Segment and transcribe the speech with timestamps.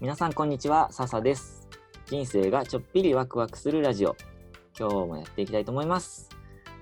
[0.00, 1.66] 皆さんこんにちは、笹です。
[2.06, 4.14] 人生がちょっぴりワクワクするラジオ。
[4.78, 6.28] 今日もやっていきたいと思います。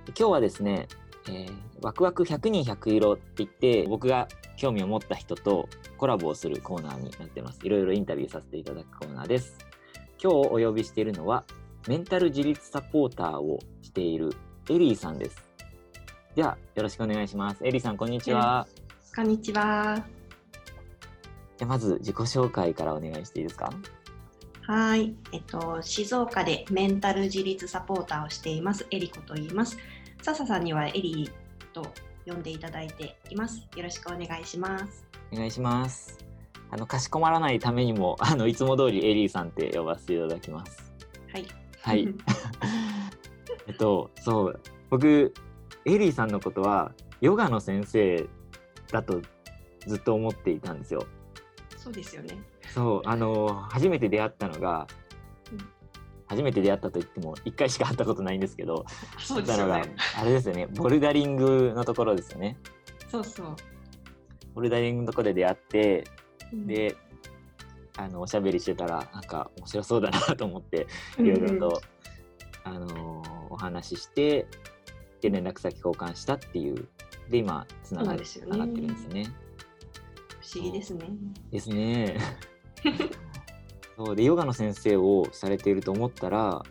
[0.09, 0.87] 今日はですね、
[1.27, 4.29] えーワクワク100人100色って言って、僕が
[4.59, 5.67] 興味を持った人と
[5.97, 7.61] コラボをするコーナーになってます。
[7.63, 9.57] いろいろインタビューさせていただくコーナーです。
[10.23, 11.45] 今日お呼びしているのは、
[11.89, 14.35] メンタル自立サポーターをしている
[14.69, 15.43] エリーさんです。
[16.35, 17.67] では、よろしくお願いします。
[17.67, 18.67] エリーさん、こんにちは。
[19.15, 20.16] こんにちは。
[21.59, 23.71] じゃあまず自己紹介からお願いしていいですか？
[24.67, 29.79] はい、えっと静岡でメンタル自立サポーターをしていますエリコと言います。
[30.23, 31.87] 笹さんにはエリーと
[32.27, 33.67] 呼んでいただいています。
[33.77, 35.07] よろしくお願いします。
[35.33, 36.19] お願いします。
[36.71, 40.93] あの、かしこまらないためにも、あの、いつも通りエリーさんって呼ばせていただきます。
[41.33, 41.47] はい。
[41.81, 42.09] はい。
[43.69, 44.61] えっと、そう、
[44.91, 45.33] 僕、
[45.85, 48.29] エリーさんのことは、ヨガの先生
[48.91, 49.23] だと
[49.87, 51.07] ずっと思っていたんですよ。
[51.87, 52.37] そうですよね。
[52.75, 54.89] そう、あの、初めて出会ったのが
[55.53, 55.59] うん、
[56.27, 58.85] 初めて出会ったと言っても、1回しか会ったことないんですけど、
[59.19, 59.95] そうですよね。
[60.19, 62.57] あれですよね、ボルダリングのところですよね。
[63.09, 63.57] そうそう。
[64.53, 66.05] ボルダリングのところで出会って、
[66.53, 66.97] うん、で、
[67.99, 71.83] あのおしゃべりしてたらなんか面白そうだなと思っていうんうんろいろと、
[72.65, 74.47] あのーお話しして
[75.21, 76.89] で連絡先交換したっていう
[77.31, 79.46] で今つながつながってるんですよね。
[80.47, 81.09] 不思議ですね。
[81.51, 82.17] ですね。
[83.97, 86.63] そうでヨガの先生をされていると思ったら、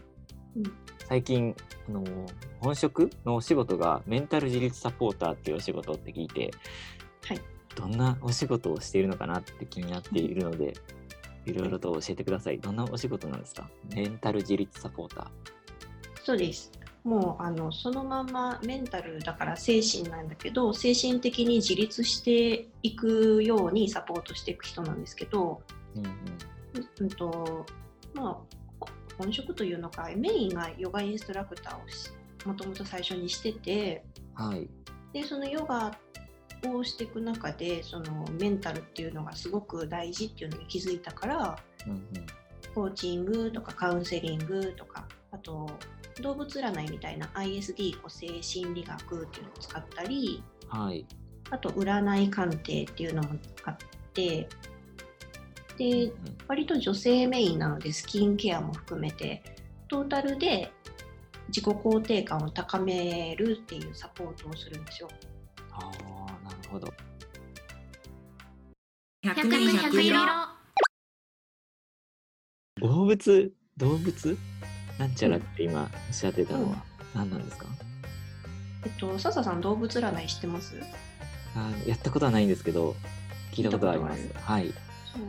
[0.56, 0.64] うん
[1.08, 1.56] 最近
[1.88, 6.52] あのー本職のお仕事がメンタル自立サポーターっていうお仕事って聞いて、
[7.26, 7.42] はい
[7.76, 10.74] どんなお仕事をしているのかなって気になっているので、
[11.46, 12.60] いろいろと教えてください。
[12.60, 13.70] どんなお仕事なんですか？
[13.94, 15.28] メンタル自立サポーター。
[16.24, 16.72] そうです。
[17.06, 25.62] もうあのそのままメンタルだから精神なんだけど精神的に自立していくようにサポートしていく人なんですけど、
[25.96, 26.12] うんうん
[27.02, 27.66] うんと
[28.16, 28.42] ま
[28.82, 28.86] あ、
[29.20, 32.10] 本職というのかメインがヨガインストラクターをし
[32.44, 34.04] もともと最初にしてて
[34.34, 34.68] はい。
[35.14, 35.96] でそのヨガ
[36.68, 42.02] をしていく中でそのメンタルっていうのがすごく大事っていうのに気づいたからうんうん
[42.74, 45.70] コーチングとかカウンセリングとかあと
[46.22, 51.06] 動物占いみたいな ISD 個性心理学っていうのを使ったりはい。
[51.52, 53.30] あと占い鑑定っていうのも
[53.66, 53.78] あっ
[54.14, 54.48] て
[55.78, 56.14] でうん
[56.48, 59.44] 割と女性メインなのでスキンケアも含めて
[59.88, 60.72] トータルで
[61.50, 65.10] 自己肯定感を高めるっていうサポートをするんですよ。
[65.72, 65.92] あ
[66.28, 66.88] あ、なるほど。
[69.24, 70.56] 100人100色
[72.82, 74.38] 動物動物？
[74.98, 76.84] なんちゃらって今おっしゃってたのは
[77.14, 77.66] 何なんですか、
[78.86, 80.76] えっと、笹さん動物占い知ってます？
[81.56, 82.96] あーやったことはないんですけど
[83.52, 84.30] 聞いたことはあります。
[84.36, 84.74] はい。
[85.14, 85.24] そう。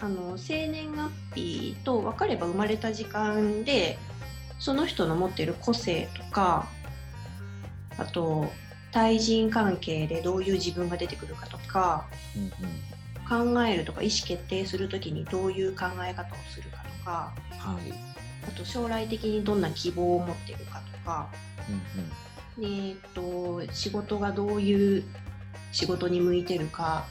[0.00, 3.98] あの生年月日と分かれば生まれた時間で
[4.58, 6.68] その人の持っている個性とか
[7.96, 8.50] あと
[8.90, 12.52] 対人関係でどういう自分が出てくるかとかうんうん。
[13.54, 18.11] 考えるとか意思決定するときにどういう考え方をするかとかはい
[18.46, 21.28] あと将来的にどんな希望を持っているかとか。
[22.58, 22.82] うんうん。
[22.82, 25.04] で、えっと、仕事がどういう
[25.72, 27.06] 仕事に向いてるか。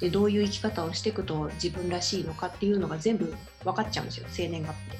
[0.00, 3.34] でどういう生き方をしていくと自分らしいのかっていうのが全部
[3.64, 4.98] 分かっちゃうんですよ生年月日で。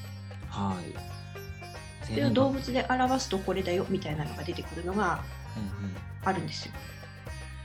[0.49, 2.06] はい。
[2.06, 5.22] それを動物で表すとこれだよみたいなのが出てくるのが
[5.54, 5.97] うんうん。
[6.25, 6.72] あるんですよ。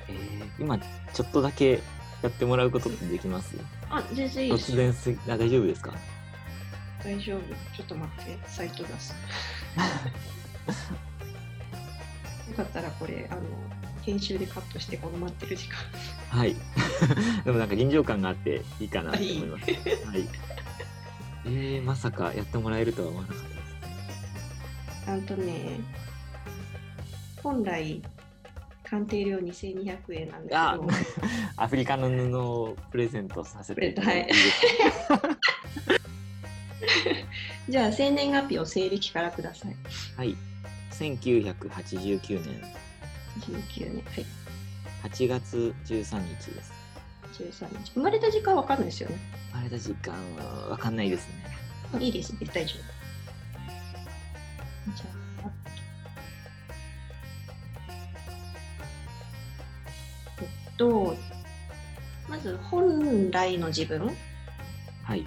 [0.09, 1.81] えー今ちょっとだけ
[2.21, 3.55] やってもらうことってできます？
[3.89, 5.93] あ全然いいです突然すあ大丈夫ですか？
[7.03, 7.41] 大丈夫？
[7.75, 9.15] ちょっと待ってサイト出す。
[12.49, 13.41] よかったらこれあの
[14.01, 15.77] 編集でカットしてこの待ってる時間。
[16.29, 16.55] はい。
[17.45, 19.65] でもなんか臨場感があっていいかなと思います。
[19.65, 19.71] は
[20.17, 20.27] い。
[21.45, 23.61] えー、まさかやってもらえるとは思わなかったです
[25.09, 25.79] あんとね、
[27.41, 28.01] 本来、
[28.83, 30.91] 鑑定料2200円なんだあけど、
[31.57, 34.33] アフリカの布をプレゼントさせていただいて。
[34.33, 34.37] いい
[37.69, 39.75] じゃあ、生年月日を西暦からください。
[40.17, 40.35] はい。
[40.91, 42.61] 1989年
[43.39, 44.03] 19年。
[44.05, 44.25] はい。
[45.03, 46.73] 8月13日です。
[47.33, 47.91] 13日。
[47.93, 49.17] 生まれた時間わかんないですよね。
[49.51, 51.51] 生まれた時間はわかんないですね。
[51.99, 52.39] いいですね。
[52.53, 53.01] 大丈夫。
[54.95, 55.05] じゃ
[55.45, 55.51] あ、
[60.41, 61.17] えっと、
[62.29, 64.15] まず本来の自分、
[65.03, 65.25] はい。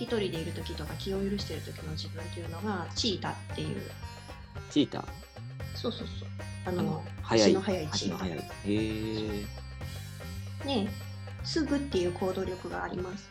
[0.00, 3.82] 一人でいる時とか気を許している時の自分っていうのがチータっていう。
[4.70, 5.00] チータ？
[5.00, 5.04] ー。
[5.74, 6.28] そうそうそう。
[6.66, 7.50] あのあの、速い。
[7.50, 8.16] 足の速いチータ。
[8.16, 8.38] 足の速い。
[8.38, 8.42] へ
[10.64, 10.66] え。
[10.66, 10.90] ね
[11.44, 13.28] すぐっていう行動力があります。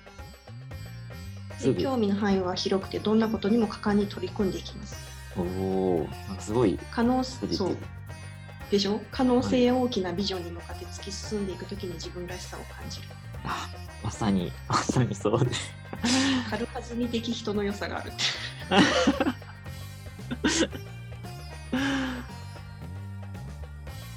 [1.60, 1.82] すぐ。
[1.82, 4.96] 興味の範囲は広くてどんなことにも果敢に取り組んでいきます。
[5.38, 6.08] おお、
[6.40, 6.80] すごい。
[6.92, 7.56] 可能ポジティブ。
[7.56, 7.78] そう。
[8.72, 9.02] でしょ？
[9.12, 13.08] 可能性大きなビジョンに向かって突き進んでいくときに自分らしさを感じる
[14.18, 15.72] さに、まさにそうです。
[16.50, 18.12] 軽はずみ的人の良さがある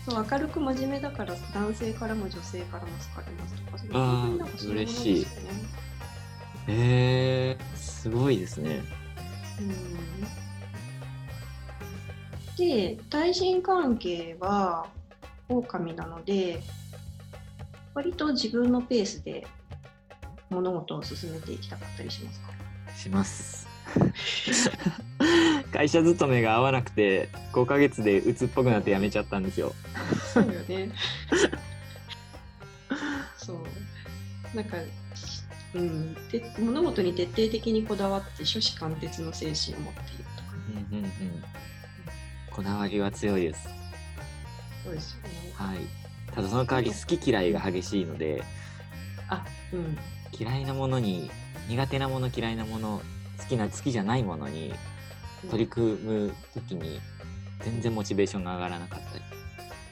[0.08, 5.26] そう明るく真面目だから男性からも女性からも好かれますとかそういうなんかそういうものですよね嬉しい
[6.69, 8.82] えー、すごいですね。
[9.61, 10.20] うん
[12.56, 14.87] で対人関係は
[15.49, 16.61] 狼なので
[17.94, 19.46] 割と自分のペースで
[20.50, 22.50] 物事を進めていきたかったりしますか？
[22.97, 23.69] します。
[25.73, 29.75] 会社勤めが合わなくて5ヶ月で鬱っぽくなって辞めちゃったんですよ。
[30.35, 30.93] そうよね。
[33.38, 34.56] そう。
[34.56, 34.76] なんか、
[35.75, 40.50] うん、で物事に徹底的にこだわって初子貫徹の精神を持っているとか、
[40.93, 41.11] うんうんうん。
[42.50, 43.69] こだわりは強いです。
[44.85, 45.53] そうですよね。
[45.55, 45.79] はい。
[46.35, 48.43] ただその代わり好き嫌いが激しいので
[49.29, 49.99] あ、うん。
[50.38, 51.31] 嫌いなものに
[51.69, 53.03] 苦手なもの嫌いなもの
[53.38, 54.75] 好きな好きじゃないものに
[55.50, 57.00] 取り組む時に
[57.61, 59.25] 全然モチベーションが上がらなかったり。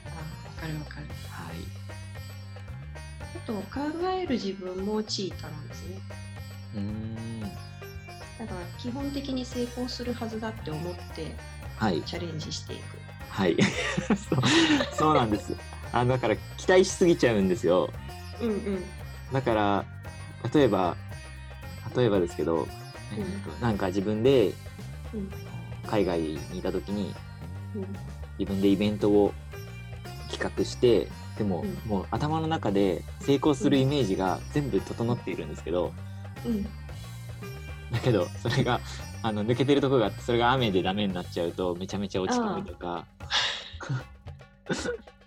[0.06, 1.06] あ、わかるわかる。
[1.30, 1.56] はい。
[3.36, 5.98] あと、考える自分もチータなんですね。
[6.74, 7.40] うーん。
[7.40, 11.34] だから、基本的に成功するはずだって思って
[11.76, 12.02] はい。
[12.02, 12.98] チャレンジしていく。
[13.30, 13.56] はい。
[14.08, 14.16] そう
[14.92, 15.54] そうなんです。
[15.92, 17.90] あだから期待しすぎちゃうんですよ。
[18.40, 18.84] うんうん。
[19.32, 19.84] だから
[20.52, 20.96] 例えば
[21.96, 22.66] 例えばですけど、
[23.16, 24.52] えーとなんか自分で
[25.14, 25.30] うん。
[25.86, 27.14] 海外にいた時に
[27.74, 27.86] うん。
[28.38, 29.32] 自分でイベントを
[30.30, 31.08] 企画して
[31.38, 31.90] でも、うん。
[31.90, 35.92] もう頭の中で成功するイメージが全部整っているんですけど、
[36.44, 36.62] うん。
[36.64, 36.70] だ
[38.02, 38.80] けどそれが
[39.22, 43.06] あの抜けてるところがあってそれが雨でダメになっちゃうとめちゃめちゃ落ち込むとか。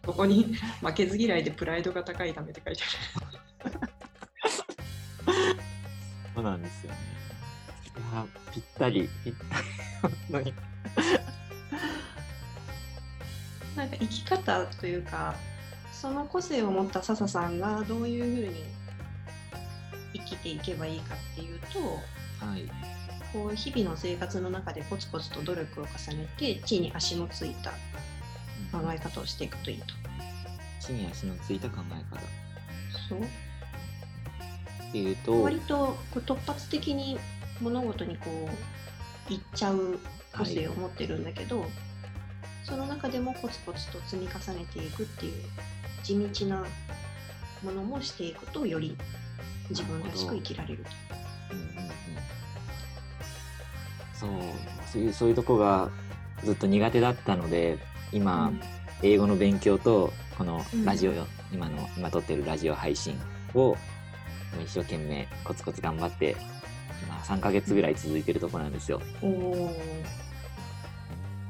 [0.05, 2.83] ここに負けず嫌いでプライドが高いためって書いて
[6.35, 6.97] そうなんですよね。
[7.97, 9.63] いやぴったりぴったり
[10.01, 10.53] 本当に。
[13.75, 15.33] なんか生き方というか、
[15.93, 18.65] その個性を持った笹さんがどういうふうに
[20.13, 21.79] 生きていけばいいかっていうと、
[22.45, 22.69] はい
[23.31, 27.71] こう日々の生活の中でコツコツと努力を重ねて地に足のついた
[28.77, 29.85] 考え方をしていくといいと。
[30.81, 32.23] 地に足のついた考え方っ
[33.07, 33.19] そう
[34.91, 37.19] ていうと、割とこう突発的に
[37.61, 38.49] 物事にこ
[39.29, 39.99] ういっちゃう
[40.35, 41.65] 個性を持ってるんだけど、
[42.63, 45.43] その中でもコツコツと積み重ねていくっていう
[46.03, 46.65] 地道な
[47.63, 48.95] ものもしていくとより
[49.69, 50.89] 自分らしく生きられると。
[51.51, 51.91] うんうんうん。
[54.13, 54.29] そう
[54.91, 55.89] そういうそういうとこが
[56.43, 57.77] ずっと苦手だったので
[58.11, 58.61] 今、うん。
[59.03, 61.13] 英語の勉強とこのうんラジオ、
[61.51, 63.19] 今の今撮ってるラジオ配信
[63.55, 63.75] を
[64.59, 66.35] 一生懸命コツコツ頑張って
[67.03, 69.01] 今3ヶ月ぐらい続いてるところなんですよ。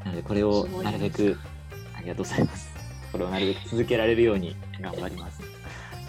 [0.04, 1.38] なのでこれをなるべく
[1.96, 2.70] ありがとうございます。
[3.12, 5.42] これをなるべく続けられるように頑張ります。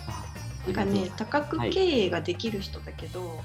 [0.08, 0.24] あ
[0.66, 3.42] なんかね多角はい経営ができる人だけど、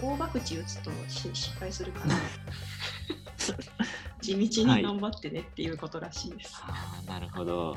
[0.00, 2.14] 大博打打つとし失敗するから
[4.20, 6.54] 地道に頑張ってねっていうことらしいです。
[6.62, 7.76] あーなるほど。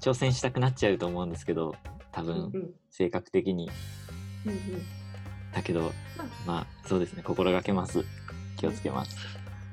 [0.00, 1.74] 挑戦したくなっちゃうと思うんですけど
[2.12, 3.70] 多うんうん分性格的に。
[4.44, 4.58] うんうん。
[5.52, 5.92] だけど
[6.46, 6.88] まあ。
[6.88, 7.22] そうですね。
[7.22, 8.04] 心がけます。
[8.56, 9.16] 気をつけます。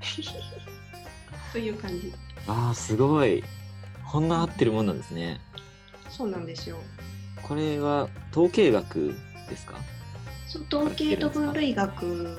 [1.52, 2.14] という感じ。
[2.48, 3.44] あーすごい。
[4.12, 5.40] こんな合ってるもんなんですね。
[6.10, 6.78] そうなんですよ。
[7.42, 9.16] これは統計学
[9.50, 9.80] ですか？
[10.48, 12.36] そう統計と分類学うんうん。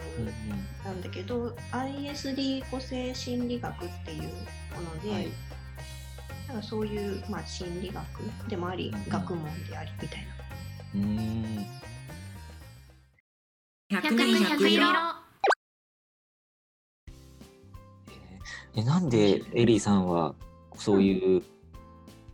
[0.84, 4.28] なんだけど、ISD 個性心理学っていうも
[4.94, 5.28] ので、はい。
[6.48, 8.06] なんかそういう、まあ、心理学
[8.48, 9.08] でもあり、うん。
[9.10, 10.35] 学問でありみたいな。
[10.96, 11.66] うーん。
[13.90, 14.86] 百年百色。
[18.74, 20.34] えなんでエリーさんは
[20.74, 21.42] そういう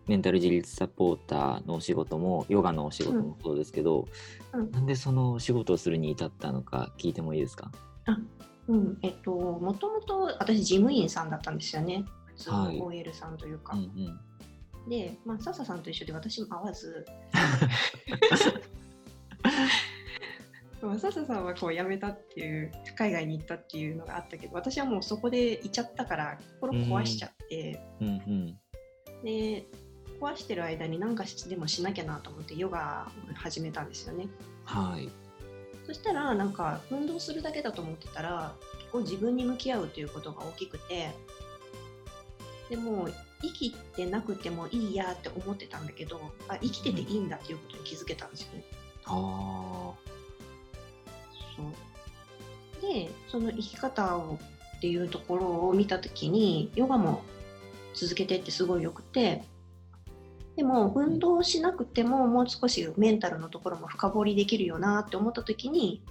[0.08, 4.08] メンタル自立サポーターのお仕事もヨガのお仕事もそうですけど、
[4.52, 4.70] うん。
[4.72, 7.70] なんでそのお仕事をするに至ったのか聞いてもいいですか？
[8.68, 12.04] うん、えっと、もともと私、事務員さんだったんですよね。
[12.26, 12.80] 普通のはい。
[12.80, 13.74] OL さんというか。
[13.74, 14.20] うんうん
[14.88, 17.06] で、まあ、笹さんと一緒で私も会わず、
[20.82, 28.58] まあ笹さんはこう辞めたっていう、海外に行ったっていうのがあったけど、私はもうそこでいちゃったから、心壊しちゃって、うんうん。
[29.24, 29.66] で、
[30.20, 34.28] 壊してる間に何かしでもしなきゃなと思って、ヨガを始めたんですよね。
[34.64, 35.08] はい。
[35.86, 41.10] そしたらなんか運動するだけだと思ってたら結構自分に向き合うということが大きくて
[42.70, 43.08] でも
[43.42, 48.64] 生きてなくてもいいやって思ってたんだけどあ生きてていいんだっていうことに気づけたんですよね。
[49.04, 49.10] あ
[51.56, 51.92] そう。
[52.82, 54.38] でその生き方を
[54.76, 57.22] っていうところを見た時にヨガも
[57.94, 59.44] 続けてってすごいよくて
[60.56, 66.02] でも運動しなくてももう少しメンタルのところも深掘りできるよなって思った時に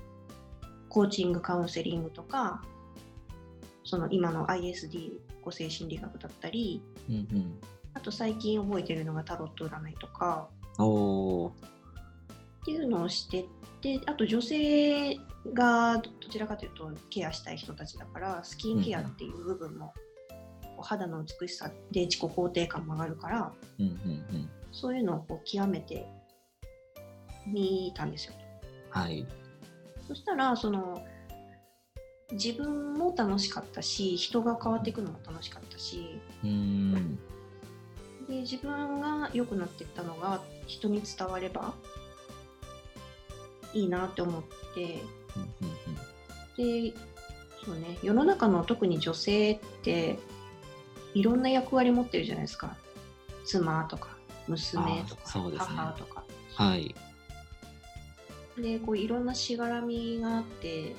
[0.89, 2.63] コーチングカウンセリングとか
[3.83, 7.59] その今の ISD 個性心理学だったりーうんうん。
[7.93, 10.47] あと最近覚えてるのがタロット占いとか。
[12.61, 13.45] っていうのをしてっ
[13.81, 15.17] てあと女性
[15.53, 19.93] がどちらかというとケアしたい人たちだからスキンケアっていう部分も、
[20.77, 23.93] お肌の美しさで自己肯定感も上がるからうんうんう
[24.37, 24.49] ん。
[24.71, 26.07] そういうのをこう極めて
[27.47, 28.33] みたんですよ。
[28.89, 29.25] はい。
[30.07, 31.03] そしたらその
[32.33, 36.19] 自分も楽しかったし人が変わっていくのも楽しかったし。
[36.43, 37.19] うーん。
[38.27, 41.73] で自分が良くなっていったのが人に伝われば
[43.73, 45.01] いいなって思って。
[45.35, 45.71] うんうん
[46.57, 46.93] で
[47.63, 50.17] そうね世の中の特に女性って
[51.13, 52.75] いろんな役割持ってるじゃないですか。
[53.45, 54.09] 妻とか
[54.47, 55.57] 娘とか、ね。
[55.57, 56.23] 母とか。
[56.59, 56.95] うんはい。
[58.57, 60.95] でこういろんなしがらみがあって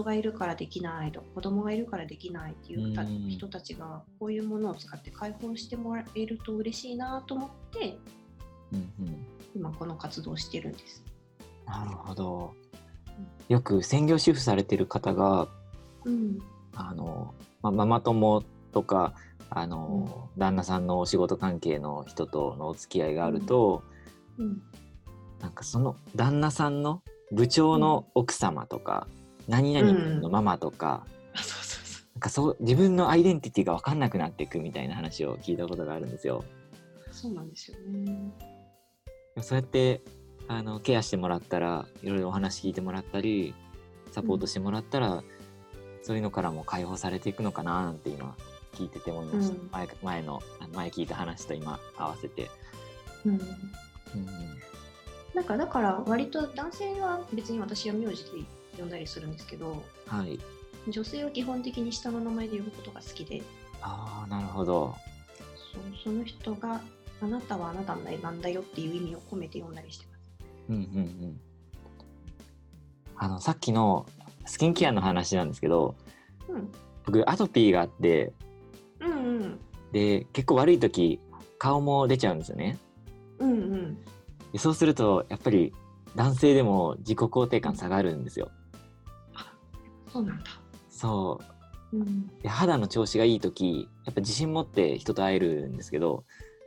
[0.00, 7.98] 夫がいるからできないとか子供がいるからできないっていう人たちがこういうものを使って解放してもらえると嬉しいなと思って
[8.72, 9.26] うんうん。
[9.54, 11.02] 今この活動をしてるんです。
[11.66, 12.54] なるほど。
[13.48, 15.48] よく専業主婦されてる方が
[16.04, 16.38] うん。
[16.74, 19.14] あの、まあ、ママ友とか
[19.50, 23.82] あの、旦那さんのお仕事関係の人とのお付き合いがあると、
[24.38, 24.62] うん。
[25.40, 27.02] なんかその旦那さんの
[27.32, 29.06] 部長の奥様とか、
[29.48, 36.44] 何々君のママとか、あそうそうそうなんかそう自分のアイデンティティが分かんなくなっていくみたいな話を聞いたことがあるんですよ。
[37.10, 38.32] そうなんですよね。
[39.40, 40.02] そうやって
[40.48, 43.54] あのケアしてもらったらいろいろお話聞いてもらったり
[44.10, 45.22] サポートしてもらったら、
[46.02, 48.36] そういうのからも解放されていくのかななんて今
[48.74, 50.42] 聞いてて思いました、うん前前の
[50.74, 52.50] 前聞いた話と今合わせて。
[53.24, 53.40] うんうん
[55.34, 58.30] なんかだから割と男性は別に私は名字で
[58.78, 60.38] 呼んだりするんですけどはい
[60.88, 63.42] 女性は基本的に下の名前で呼ぶことが好きで
[63.82, 64.94] ああなるほど。
[65.72, 66.80] そうその人が
[67.20, 70.30] あなたはあなたのなんだよっていう意味を込めて呼んだりしてます。
[70.68, 70.82] うんうんう
[71.26, 71.40] ん。
[73.16, 74.06] あのさっきの
[74.46, 75.96] スキンケアの話なんですけど
[76.48, 76.70] うん
[77.04, 78.32] 僕アトピーがあって
[79.00, 79.60] うんうん
[79.92, 81.20] で結構悪い時
[81.58, 82.78] 顔も出ちゃうんですよね。
[83.38, 83.98] うんうん
[84.52, 85.72] でそうするとやっぱり
[86.14, 88.50] 男性でも自己肯定感下がるんですよ。
[90.12, 90.44] そうなんだ。
[90.90, 91.40] そ
[91.92, 91.96] う。
[91.98, 92.26] うん。
[92.42, 96.24] で肌の調子がいい時やっぱ自信持って人と会えるんですけど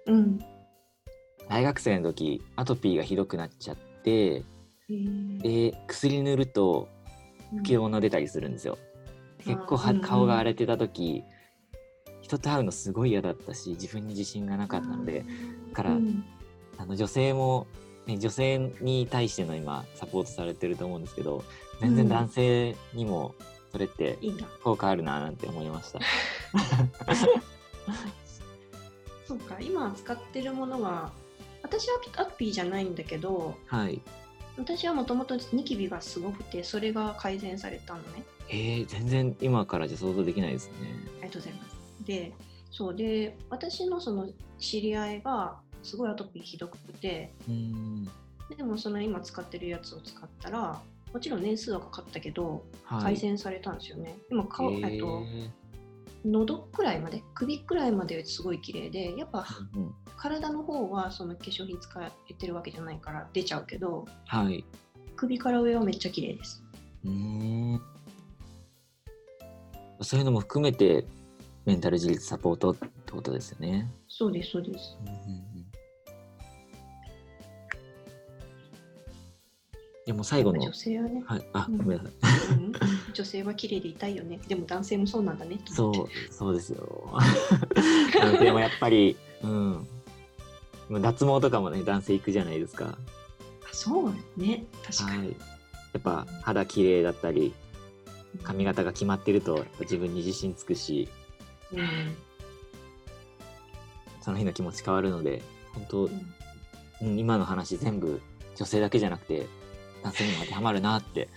[0.07, 0.39] うん。
[1.49, 4.43] 大学生の時アトピーがひどくなっちゃって
[4.89, 6.87] で薬塗ると
[7.57, 8.77] 吹き物出たりするんですよ。
[9.45, 9.53] うん。
[9.53, 11.23] うん顔が荒れてた時
[12.21, 15.25] 人と会うのすごい嫌だったし自分に自信がなかったので
[15.69, 16.23] だからうん。
[16.77, 17.67] あの女性も、
[18.07, 21.43] ね、女性に対しての今サポートされてると思うんですけど
[21.81, 23.33] 全然男性にも
[23.71, 24.17] それって。
[24.63, 25.99] 効果あるななんて思いました。
[29.25, 31.11] そうか今使ってるものは
[31.63, 34.01] 私はアトピーじゃないんだけどはい。
[34.57, 38.23] 私はもともとニキビがすごくてそれが改善されたのね。
[38.49, 40.73] えー、全然今からじゃ想像できないですね。
[41.21, 42.05] ありがとうございます。
[42.05, 42.33] で、
[42.69, 44.27] そうで、私のその
[44.59, 48.09] 知り合いがすごいアトピーひどくて、うーん。
[48.57, 50.81] でもその今使ってるやつを使ったら、
[51.13, 53.03] もちろん年数はかかったけど、はい。
[53.03, 54.17] 改善されたんですよね。
[54.29, 55.49] 今顔、ええっとー
[56.23, 64.63] 喉くらいまで、首くらいまですごい綺麗で、やっぱうん、体の方はその化粧品使えてるわけじゃないから出ちゃうけど、はい。
[65.15, 66.63] 首から上はめっちゃ綺麗です。
[67.05, 67.81] うーん。
[70.01, 71.05] そういうのも含めて
[71.65, 73.91] メンタル自立サポートってことですよね。
[74.07, 74.97] そうです、そうです。
[75.01, 75.50] うんうん
[80.11, 82.09] でも最後の女、性はね、はい、あ、うんごめんなさ
[82.53, 82.57] い。
[82.57, 82.73] うん
[83.13, 84.41] 女性は綺麗でいたいよね。
[84.47, 85.57] でも男性もそうなんだね。
[85.65, 85.93] とそう、
[86.33, 87.09] そうですよ。
[88.19, 89.87] 男性もやっぱり、うん。
[90.89, 92.85] まあ脱毛とかもね、男性行くじゃないですか。
[92.89, 92.97] あ
[93.71, 95.17] そうね、確かに。
[95.19, 95.27] はい。
[95.29, 95.35] や
[95.99, 97.53] っぱ肌綺麗だったり、
[98.43, 101.07] 髪型が決まってると、自分に自信つくし、
[101.71, 102.15] うん
[104.19, 105.41] その日の気持ち変わるので、
[105.73, 106.11] 本当う、ん
[107.01, 108.21] うん今の話全部
[108.57, 109.47] 女性だけじゃなくて、
[110.03, 111.29] 男性にも当てはまるなって。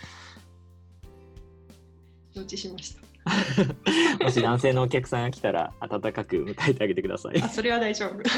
[2.34, 3.04] 承知しました。
[4.24, 7.40] もし男性のお客さんが来たら温かく迎えてあげてください。
[7.42, 8.22] あそれは大丈夫。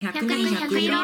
[0.00, 0.96] 百年百色。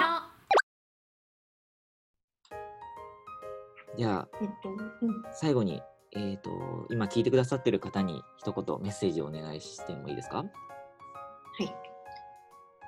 [3.97, 5.81] じゃあえっと、うん、最後に、
[6.17, 6.51] えー、と
[6.91, 10.39] 今聞いてくださってる方に一言メッセージをお願いしてもいいですか？
[10.39, 10.45] は
[11.65, 11.94] い。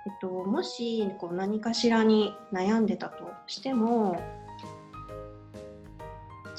[0.06, 4.22] えっと、もしこう何かしらに悩んでたとしても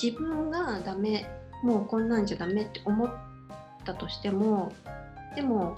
[0.02, 1.26] 自分がダメ
[1.64, 3.10] もうこんなんじゃダメって思っ
[3.86, 4.72] たとしても
[5.36, 5.78] でも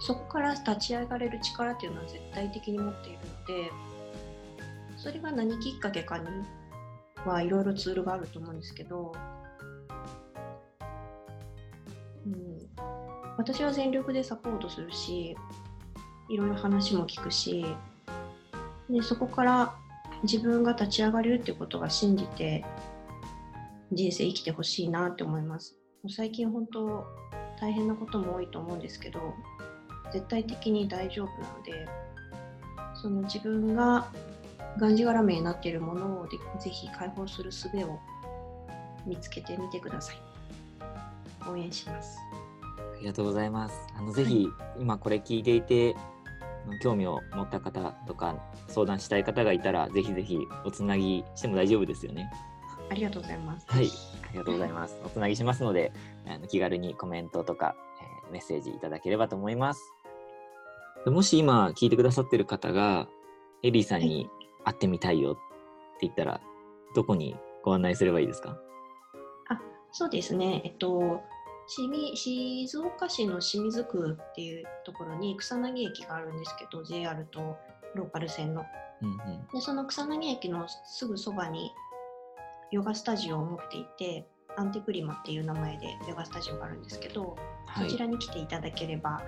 [0.00, 3.72] そこから立ち上がれる力っていうのは絶対的に持っているので
[4.98, 6.26] それが何きっかけかに
[7.24, 9.12] はいろいろツールがあると思うんですけど、
[12.26, 12.58] うん、
[13.38, 15.34] 私は全力でサポートするし
[16.28, 17.66] いろいろ話も聞くし
[18.88, 19.74] でそこから
[20.22, 22.64] 自分が立ち上がれるっていうことが信じて
[23.92, 25.76] 人生生きてほしいなって思います。
[26.08, 27.04] 最近本当
[27.60, 29.34] 大変なことも多いと思うんですけど
[30.12, 31.88] 絶対的に大丈夫なので
[32.94, 34.06] その自分が
[34.78, 37.98] がんじがらめになっているものをでぜひ解放する術を
[39.06, 40.16] 見つけてみてください。
[41.48, 42.18] 応援します。
[42.96, 43.74] ありがとうございます。
[43.96, 45.94] あのぜひ、今これ聞いていて
[46.82, 48.36] 興味を持った方とか
[48.68, 52.30] 相談したい方がいたらぜひぜひおつなぎしても大丈夫ですよね。
[52.90, 53.86] ありがとうございますはい、
[54.28, 55.00] ありがとうございます。
[55.04, 55.92] おつなぎしますので、
[56.26, 59.80] あの気軽にコメントとか、えーメッセージいただければと思います。
[61.06, 63.06] もし今聞いてくださってる方が
[63.62, 64.28] エリーさんに
[64.64, 65.40] 会ってみたいよって
[66.02, 66.40] 言ったら、
[66.94, 68.58] どこにご案内すればいいですか？
[69.92, 71.22] そうですね、えっと、
[71.66, 77.56] 清水静岡市の清水区っていうところに草薙駅があるんですけど、JR と
[77.94, 78.64] ローカル線の。
[79.02, 79.46] うんうん。
[79.52, 81.72] で、その草薙駅のすぐそばに
[82.70, 87.36] ヨガスタジオを持っていて、アンテプリマっていう名前でヨガスタジオがあるんですけど、
[87.66, 87.98] はいそち。
[87.98, 89.22] らに来ていただければ、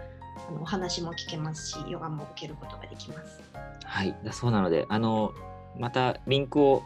[0.49, 3.41] あのお話も聞けますし、ヨガも受けることができます。
[3.85, 5.33] はい、だそうなので、あの
[5.79, 6.83] またリンクを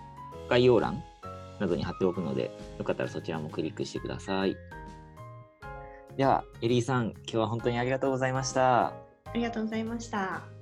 [0.48, 1.03] 概要欄
[1.59, 4.57] などに貼っておくので、よかったらそちらもクリックしてください。
[6.16, 8.87] では、エリーさん、今日は本当にありがとうございました。
[8.87, 8.94] あ
[9.35, 10.60] りがとうございました。